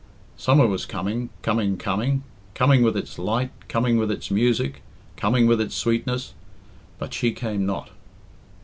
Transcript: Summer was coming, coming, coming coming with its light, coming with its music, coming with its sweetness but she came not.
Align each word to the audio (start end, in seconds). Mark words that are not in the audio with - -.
Summer 0.35 0.65
was 0.65 0.87
coming, 0.87 1.29
coming, 1.43 1.77
coming 1.77 2.23
coming 2.55 2.81
with 2.81 2.97
its 2.97 3.19
light, 3.19 3.51
coming 3.67 3.97
with 3.97 4.09
its 4.09 4.31
music, 4.31 4.81
coming 5.15 5.45
with 5.45 5.61
its 5.61 5.75
sweetness 5.75 6.33
but 6.97 7.13
she 7.13 7.31
came 7.31 7.67
not. 7.67 7.91